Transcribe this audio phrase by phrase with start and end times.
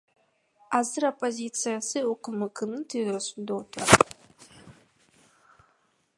[0.77, 4.05] Азыр оппозициячы УКМКнын ТИЗОсунда отурат.